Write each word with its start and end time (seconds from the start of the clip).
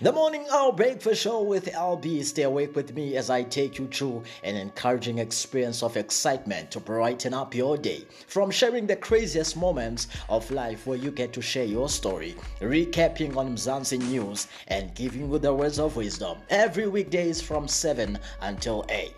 The 0.00 0.12
Morning 0.12 0.46
Hour 0.52 0.70
Breakfast 0.74 1.22
Show 1.22 1.42
with 1.42 1.66
LB. 1.66 2.22
Stay 2.24 2.42
awake 2.42 2.76
with 2.76 2.94
me 2.94 3.16
as 3.16 3.30
I 3.30 3.42
take 3.42 3.80
you 3.80 3.88
through 3.88 4.22
an 4.44 4.54
encouraging 4.54 5.18
experience 5.18 5.82
of 5.82 5.96
excitement 5.96 6.70
to 6.70 6.78
brighten 6.78 7.34
up 7.34 7.52
your 7.52 7.76
day. 7.76 8.04
From 8.28 8.52
sharing 8.52 8.86
the 8.86 8.94
craziest 8.94 9.56
moments 9.56 10.06
of 10.28 10.48
life 10.52 10.86
where 10.86 10.98
you 10.98 11.10
get 11.10 11.32
to 11.32 11.42
share 11.42 11.64
your 11.64 11.88
story, 11.88 12.36
recapping 12.60 13.36
on 13.36 13.56
Mzansi 13.56 13.98
news, 13.98 14.46
and 14.68 14.94
giving 14.94 15.32
you 15.32 15.38
the 15.40 15.52
words 15.52 15.80
of 15.80 15.96
wisdom. 15.96 16.38
Every 16.48 16.86
weekdays 16.86 17.40
from 17.42 17.66
7 17.66 18.20
until 18.40 18.86
8. 18.88 19.12